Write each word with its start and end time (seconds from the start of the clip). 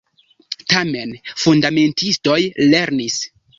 Tamen 0.73 1.13
fundamentistoj 1.43 2.41
lernis. 2.75 3.23